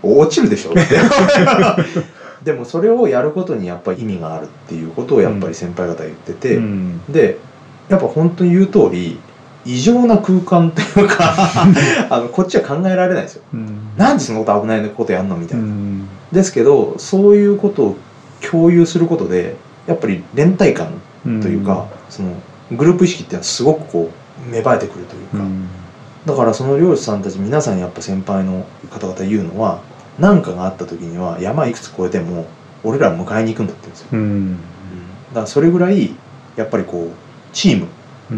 [0.02, 0.80] 落ちるでしょって
[2.42, 7.38] でもそれをやることにやっぱり意味があるっていうことをやっぱり先輩方言ってて、うんで
[7.88, 9.18] やっぱ本当に言う通り
[9.64, 11.34] 異常な空間っていうか
[12.10, 13.42] あのこっちは考えられないですよ。
[13.54, 13.78] うん。
[13.96, 16.08] なんでそんなこと危ないことやんのみたういな、ん。
[16.32, 17.96] ですけどそういうことを
[18.40, 20.88] 共有することでやっぱり連帯感
[21.24, 22.30] というか、その
[22.72, 24.10] グループ意識っていうのはすごくこ
[24.48, 25.66] う芽生えてくるというか、うん。
[26.26, 29.80] だからその漁師さんたち皆さんやっぱ先輩の方々言うのは
[30.18, 32.46] 何かがあった時には山いくつ越えても
[32.84, 34.56] 俺ら迎えに行くんだって言うんですよ、うん。
[35.30, 36.14] だからそれぐらい
[36.56, 37.16] やっぱりこう
[37.52, 37.88] チームうん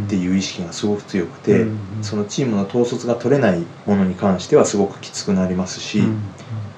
[0.02, 6.20] っていう意識がすごく強くて、うんそのチームの統率が取れないものに関してはすごくきつくなりますし、うん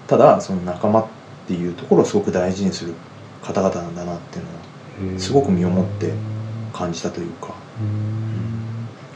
[0.07, 1.07] ただその仲間っ
[1.49, 2.95] ていうところをすごく大事にする
[3.43, 6.13] 方々なんだなっていうのをすごく身をもって
[6.73, 7.49] 感じたというか、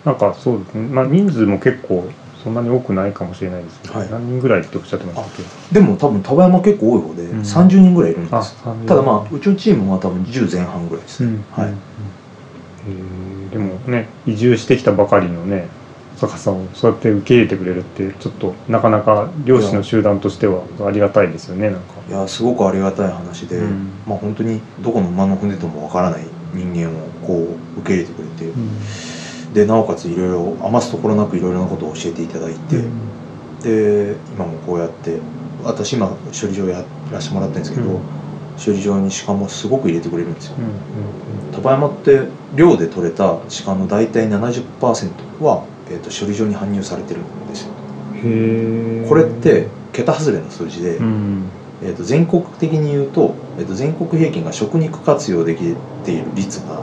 [0.05, 2.11] なんかそうですね、まあ、人数も結構
[2.43, 4.11] そんなに多くないかもしれないですけど、はい。
[4.11, 5.25] 何人ぐらいっておっしゃってましたっ
[5.71, 5.75] け？
[5.75, 7.41] でも多分丹波山結構多い方でうん。
[7.43, 11.45] 30人ぐらいいるんです、あただまあうちのチームは多分10前半ぐらいです、うん。
[11.53, 11.69] はい。
[11.69, 11.77] うん
[13.51, 15.69] でもね移住してきたばかりのね
[16.17, 21.95] 坂さんをそうやって受け入れてくれるってちょっとなかなか漁師の集団としてはありがたいですよねなんか。
[22.09, 23.91] いやすごくありがたい話で、うん。
[24.07, 28.53] まあ本当にどこの馬の骨ともわからない人間をこう受け入れてくれて、
[29.55, 32.83] でなおかついろいろ余すところなくいろいろなことを教えていただいて、
[33.63, 35.19] で今もこうやって
[35.65, 38.20] 私今処理場やらせてもらってるんですけど、うん
[38.65, 40.57] 処理場に鹿もすごく入れてくれるんですよ。
[40.59, 40.73] うんうん
[41.53, 42.21] 丹波山って
[42.55, 47.73] 漁で取れた鹿の大体70%は、えー、と処理場に搬入されてるんですよ。
[49.09, 51.43] これって桁外れの数字で、うん。
[51.83, 56.83] えー、と全国的に言うと,、えー、と全国平均が食肉活用できている率が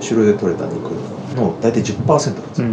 [0.00, 0.90] 狩猟で取れた肉
[1.36, 2.68] の大体10%なんですよ、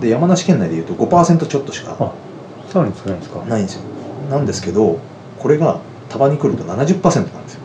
[0.00, 2.12] で山梨県内で言うと5%ちょっとしか。
[3.44, 3.82] ないんですよ。
[4.28, 4.98] なんですけど
[5.38, 7.60] これが束に来ると70%なんですよ。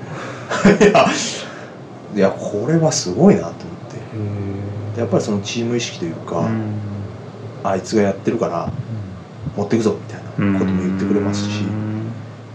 [2.15, 3.55] いやこれはすごいなと思っ
[4.95, 4.99] て。
[4.99, 6.91] やっぱりそのチーム意識というか、うん。
[7.63, 8.71] あいつがやってるから
[9.55, 11.63] 持っていくぞみたいなことも言ってくれますし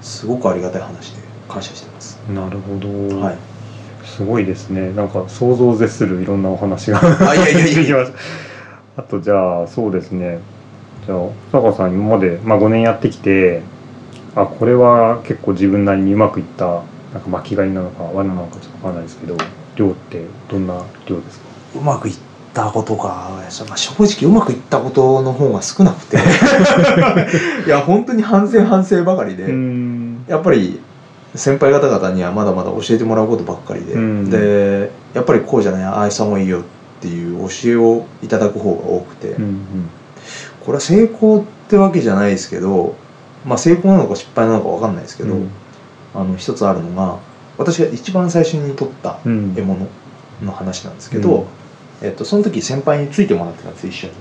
[0.03, 3.37] すごくありがたい話で感謝してます、うんなるほど、はい。
[4.05, 4.93] すごいですね。
[4.93, 8.19] なんか想像を絶するいろんなお話があいやいやいや出て きました
[8.97, 10.41] あとじゃあそうですね。
[11.07, 11.19] じゃあ
[11.53, 13.63] 坂さん今まで、まあ、5年やってきて
[14.37, 19.37] あこれは結構自分なりにうまくいったなんか巻き狩りなのか罠なのかちょっとわかんないですけど
[19.77, 21.47] 漁ってどんな漁ですか？
[21.77, 22.17] うまくいっ
[22.55, 23.31] たことか、
[23.69, 26.17] まあ、正直うまくいったことの方が少なくて。
[27.67, 30.25] いや本当に反省反省ばかりで、ん。
[30.27, 30.81] やっぱり
[31.35, 34.31] 先輩方々にはまだまだ教えてもらうことばっかりで、うん。
[34.31, 36.63] でやっぱりこうじゃないああした方がいいよっ
[37.01, 39.59] ていう教えをいただく方が多くて、うん。
[40.65, 42.95] これは成功ってわけじゃないですけど、
[43.47, 45.51] まあ、成功なのか失敗なのかわかんないですけど、うん。
[46.15, 47.19] あの一つあるのが
[47.59, 49.55] 私が一番最初に撮ったうん。
[49.55, 49.87] 獲物
[50.43, 51.49] の話なんですけど、
[52.03, 52.07] うん。
[52.07, 54.13] えっと、その時先輩についてもらってたんです一緒に。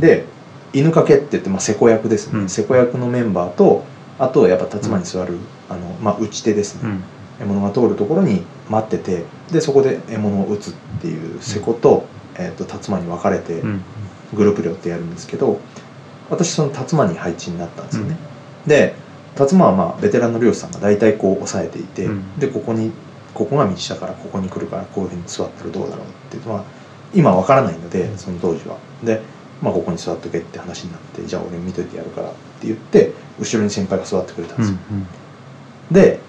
[0.00, 0.26] で
[0.72, 2.48] 犬かけって言って、まあ、瀬古役ですね、うん。
[2.48, 3.84] 瀬古役のメンバーと
[4.18, 7.02] あとやっぱ竜馬に座る、あのまあ、打ち手ですね、うん。
[7.40, 13.82] 獲物が通るところに待っててでそこで獲物を撃つっていう瀬古と,、えっと竜馬に分かれてうん。
[14.34, 15.58] グループ漁ってやるんですけど
[16.30, 18.16] 私その竜馬に配置になったんですよね、
[18.66, 18.94] で
[19.38, 22.38] 竜馬はまあベテランの漁師さんが大体こう抑えていて、うん。
[22.38, 22.92] でここに
[23.34, 26.64] ここが道だからここに来るからこういうふうに座ったらどうだろうっていうのは
[27.14, 28.76] 今わからないのでその当時は。
[29.04, 29.22] で、
[29.62, 34.78] まあ、ここに座っとけって話になってじゃあ俺見といてやるからって言って後ろに先輩が座ってくれたんですよ、
[35.92, 36.20] で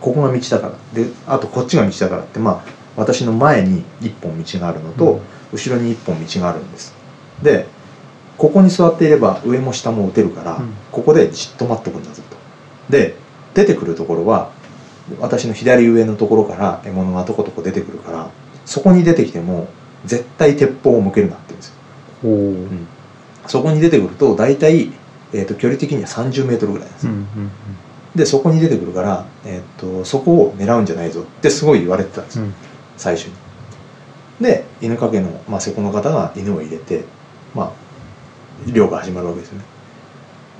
[0.00, 0.72] ここが道だから。
[0.92, 5.20] であとこっちが道だからってまあ私の前に一本道があるのと、
[5.52, 6.94] 後ろに一本道があるんです。
[7.42, 7.66] で
[8.38, 10.74] ここに座っていれば上も下も打てるから、うん。
[10.92, 12.36] ここでじっと待っとくんだぞと。
[12.90, 13.16] で
[13.54, 14.50] 出てくるところは
[15.20, 18.30] 私の左上のところから獲物がとことこ出てくるから
[18.64, 19.68] そこに出てきても
[20.04, 21.74] 絶対鉄砲を向けるなって言うんですよ。
[22.24, 22.86] おー。
[23.48, 24.90] そこに出てくると大体、
[25.32, 27.50] えー、と距離的には30メートルぐらいなんですよ、うんうん
[28.16, 32.54] でそこに出てくるから、えー、とそこを狙うんじゃないぞってすごい言われてたんですよ、うん。
[32.96, 33.34] 最初に。
[34.40, 37.04] で犬かけの、まあ、瀬古の方が犬を入れて
[37.54, 37.85] まあ
[38.66, 39.64] 漁が始まるわけですよね。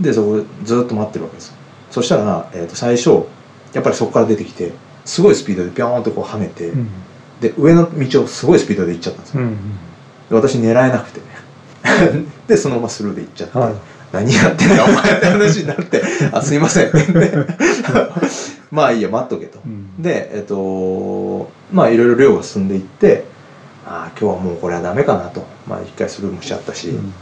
[0.00, 1.48] でそこでずっと待ってるわけです。
[1.48, 1.54] よ
[1.90, 3.26] そしたら、えー、と最初
[3.72, 4.72] やっぱりそこから出てきて
[5.04, 6.88] すごいスピードでピョーンとこう跳ねて、うん。
[7.40, 9.56] で上の道をすごいスピードで行っちゃったんですよ、うん
[10.28, 11.26] で私狙えなくてね。
[12.48, 13.74] でそのままスルーで行っちゃって、はい。
[14.12, 16.90] 何やってんだお前って話になって「あすいません」
[18.70, 19.60] まあいいや待っとけと。
[19.64, 20.02] うん。
[20.02, 23.24] でえっとまあいろいろ漁が進んでいって
[23.86, 25.44] ああ今日はもうこれはダメかなと。
[25.68, 27.12] まあ一回スルーもしちゃったし、うん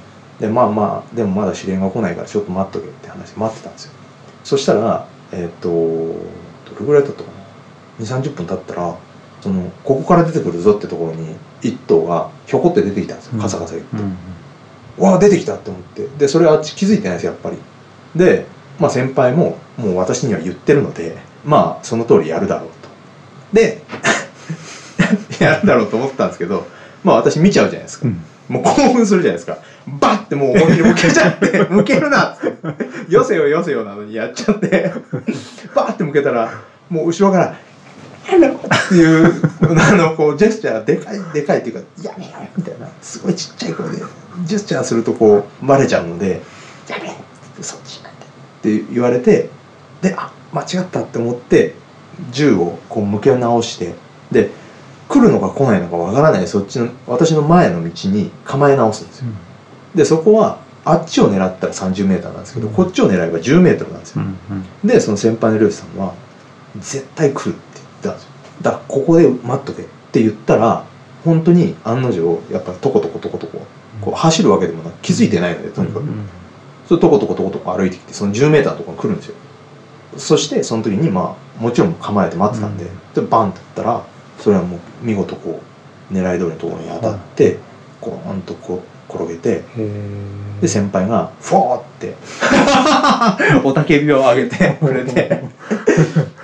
[0.44, 3.92] でまあまあでもまだ試練が来ないからちょっと待っとけって話で待ってたんですよ。
[4.44, 7.30] そしたらえっとどれぐらい経ったか
[7.98, 8.98] な？2 3 0分経ったら
[9.40, 13.40] そのここから出てくるぞってところに一頭がひょこって出てきたんですよ。
[13.40, 14.16] カサカサ言って、うん
[14.96, 16.06] わあ出てきたって思って。
[16.18, 17.56] でそれあっち気づいてないですやっぱり。
[18.14, 18.46] で、
[18.78, 22.74] まあ、先輩ももう私には言ってるのでまあその通りやるだろうと。
[23.52, 23.82] で
[25.40, 26.66] やるだろうと思ったんですけど
[27.02, 28.22] まあ私見ちゃうじゃないですか、うん。
[28.48, 34.92] もう興奮するじゃないですかバッてもう思いっきり向けちゃって向けるなっつってよせよよせよなのにやっちゃって
[35.74, 36.50] バッて向けたら
[36.88, 37.44] もう後ろから
[38.32, 44.02] 「やめろ!」っていうあのこうジェスチャーでかいでかいっていうか「やめろ!」みたいなすごいちっちゃい声で
[44.44, 46.40] ジェスチャーするとこうバレちゃうので
[46.88, 47.16] 「やめろ!」っ
[47.56, 49.50] てそっちなんでって言われて
[50.00, 51.74] であ間違ったって思って
[52.30, 53.94] 銃をこう向け直して
[54.32, 54.50] で
[55.08, 59.26] 来るのか来ないのかわからないそっちの私の前の道に構え直すんですよ
[59.94, 62.74] でそこはあっちを狙ったら 30m なんですけど、うん。
[62.74, 66.14] こっちを狙えば 10m なんですよ、うんでその先輩の漁師さんは
[66.76, 68.30] 「絶対来る」って言ったんですよ。
[68.62, 70.84] だからここで待っとけって言ったら
[71.24, 73.66] 本当に案の定やっぱトコトコトコトコ
[74.00, 76.04] こう走るわけでもなく気づいてないのでとにかく、
[76.86, 79.34] それトコトコトコトコ歩いてきてその 10m のところに来るんですよ。
[80.16, 84.04] そしてその時にまあもちろん構えて待ってたんで,、でバンってやったら
[84.38, 85.60] それはもう見事こ
[86.10, 87.58] う狙い通りのところに当たって、
[88.00, 89.62] こうーんとこう転げて
[90.60, 92.14] で先輩がフォーって
[93.64, 95.42] 雄たけびを上げてくれて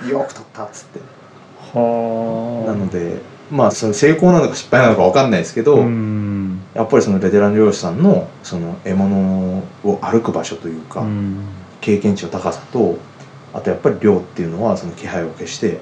[0.09, 0.99] よく取ったっつって。
[1.73, 6.61] はあなのでまあそれ成功なのか失敗なのか分かんないですけど、うん。
[6.73, 11.43] やっぱりそのベテラン漁師さんのその獲物を歩く場所というか、うん。
[11.81, 12.97] 経験値の高さと
[13.53, 15.79] あとやっぱり漁っていうのはその気配を消して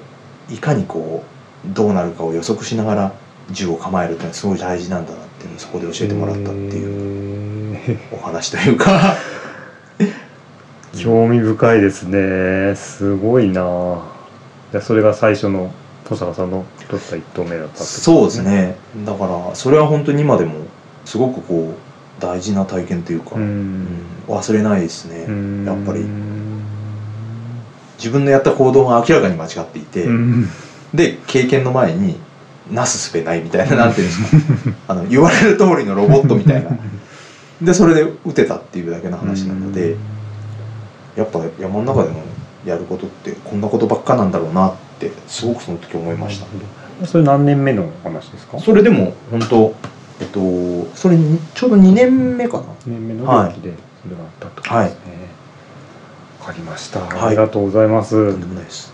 [0.50, 3.12] いかにこうどうなるかを予測しながら
[3.50, 9.16] 銃を構えるっていうのはすごい大事なんだなっていうのをそこで教えてもらったっていうお話というか。
[10.96, 12.74] 興味深いですね。
[12.74, 14.02] すごいな。
[14.82, 15.70] それが最初の
[16.04, 18.76] 登坂さんの取った一投目だったってことそうですね。
[19.06, 20.66] だからそれは本当に今でも
[21.04, 23.86] すごくこう大事な体験というか、ううんん
[24.28, 25.64] 忘れないですね、うん。
[25.64, 26.04] やっぱり。
[27.98, 30.48] 自分のやった行動が明らかに間違っていて、うん。
[30.92, 32.18] で経験の前に
[32.70, 34.76] なすすべないみたいななんていうんですか。
[34.88, 36.70] あの言われる通りのロボットみたいな。
[37.62, 39.96] でそれで撃てたっていうだけの話なので、
[41.16, 42.22] やっぱ山の中でも
[42.64, 48.58] やることってこんなことばっかなんだろうなってすごくその時思いました、それ何年目の話ですか？
[48.58, 49.74] それでも本当
[50.20, 50.40] えっと
[50.94, 52.64] それにちょうど2年目かな。
[52.86, 53.54] 年目のはい。
[53.54, 54.96] 時でそれがあったってことですね。
[56.40, 57.26] わ、かりました、はい。
[57.26, 58.10] ありがとうございます。
[58.30, 58.92] とんでもないです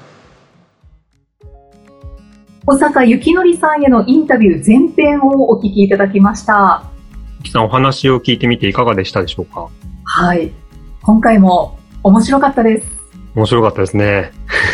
[2.69, 6.83] 小坂幸則さんへのインタビュー全編をお聞きいただきました。
[7.45, 9.69] 木さんお話を聞いてみていかがでしたでしょうか？
[10.03, 10.51] はい。
[11.03, 12.87] 今回も面白かったです。
[13.37, 14.33] 面白かったですね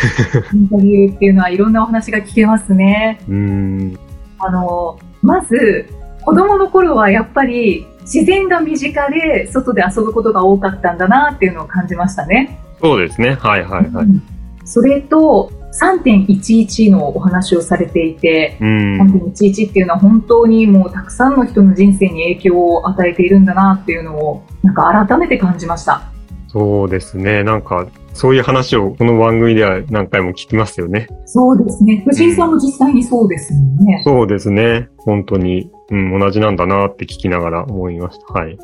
[0.53, 3.21] インタビューっていうのはいろんなお話が聞けますね。
[3.29, 3.99] うん
[4.39, 5.85] あの、まず、
[6.21, 12.57] 子供の頃はやっぱり自然が身近で外で遊ぶことが多かったんだなっていうのを感じましたね。
[12.81, 14.23] そうですねはいはいはいうん
[14.65, 26.12] それと、3.11のお話をされていて、うん3.11っていうのは本当にもうたくさんの人の人生に影響を与えているんだなっていうのを、なんか改めて感じました。
[26.53, 27.43] そうですね。
[27.43, 31.07] なんかそういう話をこの番組では何回も聞きますよね。
[31.25, 32.03] そうですね。
[32.05, 34.01] 藤井さんも実際にそうですよね。
[34.03, 34.87] そうですね。
[34.97, 38.33] 本当に、うん、同じなんだなって聞きながら思いました。
[38.33, 38.53] はい。
[38.53, 38.57] う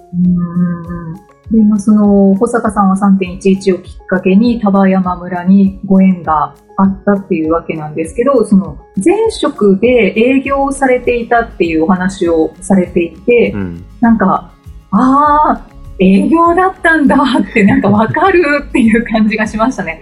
[1.51, 13.83] で、まあ、その、保坂さんは3.11をきっかけに、丹波山村にご縁があったっていうわけなんですけど、その、前職で営業をされていたっていうお話をされていて、うん。
[13.99, 14.53] なんか、
[14.91, 20.01] ああ、営業だったんだってなんかわかるっていう感じがしましたね。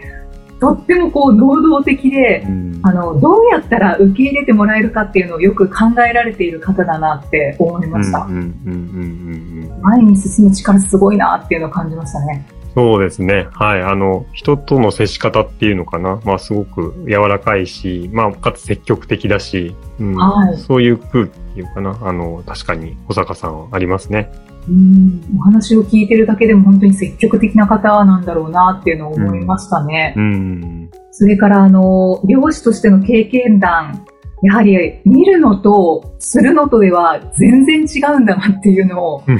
[0.60, 8.20] とってもこう能動的で、うんあの、どうやったら受け入れてもらえるかっていうのをよく考えられている方だなって思いました。
[8.20, 12.48] うんうんうんうんうんうん前に進む力すごいなっていうのを感じましたね。
[12.74, 13.48] そうですね。
[13.54, 13.82] はい。
[13.82, 16.20] あの、人との接し方っていうのかな。
[16.26, 21.98] まあ、すごく柔らかいし、まあ、かつ積極的だし、うんはいそういう空気っていうかな。
[22.02, 24.32] あの、確かに小坂さんはありますね。
[24.70, 30.14] うん、お話を聞いてるだけでも本当に積極的な方なんだろうなっていうのを思いましたね。
[30.18, 30.90] うん。
[31.12, 34.06] それから、あの、漁師としての経験談、
[34.44, 39.40] やはり見るのとするのとでは全然違うんだなっていうのをうん、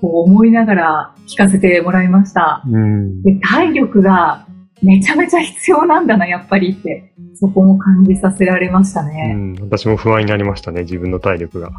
[0.00, 2.62] こう思いながら聞かせてもらいました。
[2.66, 3.22] うん。
[3.22, 4.46] で体力が
[4.82, 9.34] めちゃめちゃ必要なんだな、やっぱりって、そこも感じさせられましたうね。
[9.34, 10.82] ん、私も不安になりましたね。
[10.82, 11.70] 自分の体力が。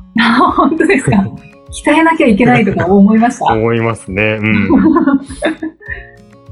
[0.55, 1.25] 本当ですか？
[1.71, 3.53] 鍛えなきゃいけないとか思いました？
[3.53, 4.37] 思いますね。
[4.41, 4.69] うん。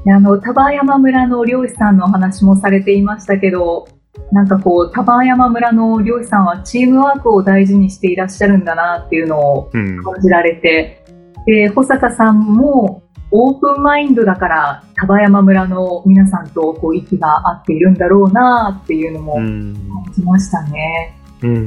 [0.04, 3.86] で あの、丹波山村の漁師さんのお話もされていましたけど、
[4.32, 10.02] なんかこう、丹波山村の漁師さんはチームワークを大事にしていらっしゃるんだなっていうのをうん。
[10.02, 11.04] 感じられて、
[11.46, 19.74] で、保坂さんもオープンマインドだから、丹波山村の皆さんとこう息が合っているんだろうなっていうのもうん。
[20.04, 21.14] 感じましたね。
[21.42, 21.50] うん。
[21.50, 21.56] うん。
[21.58, 21.60] う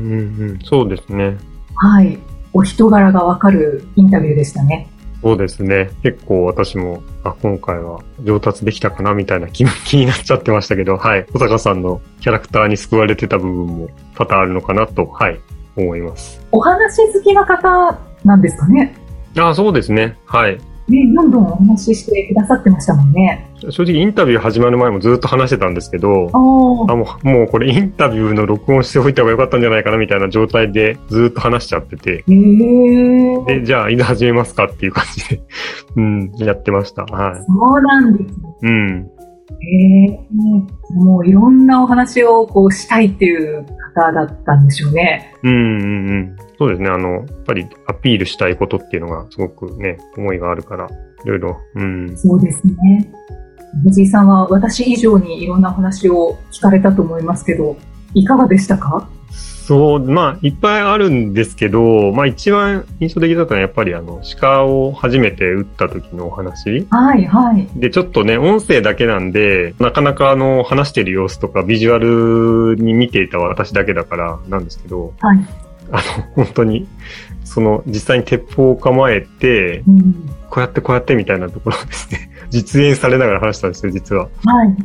[0.53, 0.59] ん。
[0.63, 1.37] そうですね。
[1.75, 2.17] はい。
[2.53, 4.87] お人柄がわかるインタビューでしたね。
[5.23, 5.89] そうですね。
[6.03, 11.25] 結構私も、あ、今回は上達できたかなみたいな気 気になっちゃってましたけど、はい。
[11.31, 13.87] 小坂さんのキャラクターに救われてた部分も
[14.17, 15.39] 多々あるのかなと、はい、
[15.77, 16.45] 思います。
[16.51, 18.95] お話好きな方なんですかね。
[19.37, 20.17] あ、そうですね。
[20.25, 20.57] はい。
[20.89, 23.49] ね、どんどんお話ししてくださってましたもんね。
[23.71, 26.87] 正直インタビュー始まる前もずっと話してたんですけど、あも
[27.23, 32.23] うもうこれインタビューの録音しておいた方がよかったんじゃないかなみたいな状態でずっと話しちゃってて。
[32.27, 35.41] で、じゃあいざ始めますかっていう感じで、
[35.95, 37.03] うん、やってました。
[37.03, 37.35] はい。
[37.35, 38.55] そうなんですね。
[38.63, 39.09] うん。
[39.59, 40.19] へえ。
[40.95, 45.33] もういろんなお話をこうしたいっていう方だったんでしょうね。
[45.43, 46.35] うんうんうん。
[46.57, 46.89] そうですね。
[46.89, 50.87] あの、やっぱりアピールしたいことっていうのがすごくね、思いがあるから、
[51.25, 52.17] いろいろ、うん。
[52.17, 53.11] そうですね。
[53.83, 57.77] 藤井さんは私以上にいろんなお話を聞かれたと思いますけど、
[58.13, 59.09] いかがでしたか？
[59.65, 66.85] そう、まあ、いっぱいあるんですけど、まあ一番印象的だったのはやっぱりあの、鹿を初めて撃った時のお話。
[66.89, 67.67] はい、はい。
[67.79, 75.39] で、ちょっとね、音声だけなんで、なかなかあの、話してる様子とかビジュアルに見ていた私だけだからなんですけど、はい。
[75.91, 76.85] あの、本当に、
[77.45, 80.29] その、実際に鉄砲を構えて、うん。
[80.49, 84.23] こうやってこうやってみたいなところをですね、実演されながら話したんですよ、実は。
[84.45, 84.75] はい。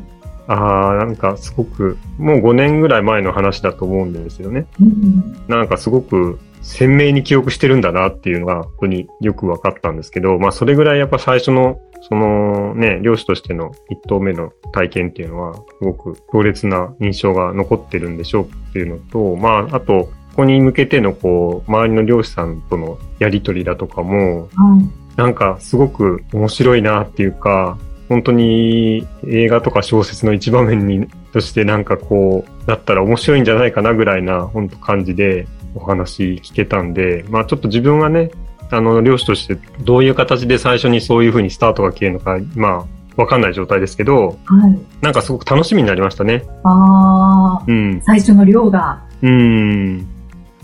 [0.48, 4.66] ああ、なんかすごく、もう5年ぐらい前の話だと思うんですよね。
[4.80, 5.44] うん。
[5.46, 25.07] なんかすごく鮮明に記憶してるんだなっていうのが、本当によく分かったんですけど、まあそれぐらいやっぱ最初の、そのね、漁師としての一投目の体験っていうのは、すごく強烈な印象が残ってるんでしょうっていうのと、まああと、ここに向けてのこう、周りの漁師さんとのやりとりだとかも、はい。
[25.18, 27.76] なんかすごく面白いなっていうか、
[28.08, 38.30] 本当に映画とか小説の一場面にとしてなんかこう、だったら面白いんじゃないかなぐらいな本当感じでお話聞けたんで、まあちょっと自分はね、
[38.70, 44.80] あの、漁師としてどういう形で最初にそういう風にスタートが切れるのか、まあわかんない状態ですけど、はい。
[45.00, 46.44] なんかすごく楽しみになりましたね。
[46.62, 48.00] ああ、うん。
[48.02, 49.02] 最初の量が。
[49.22, 49.98] うん。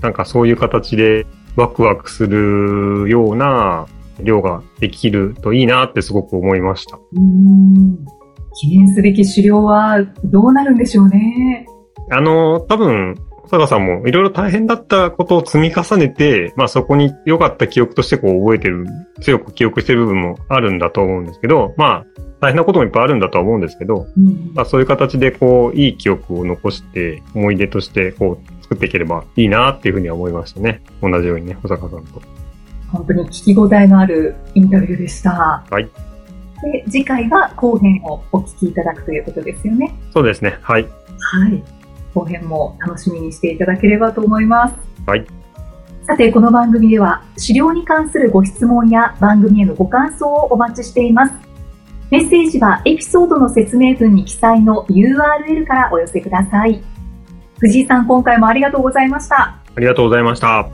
[0.00, 3.86] なんかそういう形でワクワクするような
[4.20, 6.98] 量ができるといいなってすごく思いました。
[7.14, 7.98] うん。
[8.56, 11.66] 記念すべき資料はどうなるんでしょうね。
[12.10, 18.86] あの、多分、小坂さんもいろいろ大変だったことを積み重ねて、まあそこに良かった記憶としてこう覚えてる、
[19.20, 22.06] 強く記憶してる部分もあるんだと思うんですけど、まあ
[22.40, 30.82] 大変なこともいっぱいあるんだとは思うんですけど、うんまあそういう形でこういい記憶を残して思い出としてこう作っていければいいなっていうふうには思いましたね。
[31.02, 32.22] 同じようにね、小坂さんと。
[32.94, 35.64] 本当に聞き応えのあるインタビューでした。
[35.68, 35.90] はい。
[36.62, 39.94] で、次回は後編をお聞きいただくということですよね。
[40.12, 40.58] そうですね。
[40.62, 40.84] はい。
[40.84, 41.62] はい。
[42.14, 44.74] 後編も楽しみにしていただければと思います。
[45.06, 45.26] はい。
[46.06, 51.34] さて、この番組では、資料に関するご質問や番組へのご感想をお待ちしています。
[52.10, 56.80] メッセージはエピソードの説明文に記載の URL からお寄せください。
[57.58, 59.56] 藤井さん、今回もありがとうございました。
[59.74, 60.68] ありがとうございました。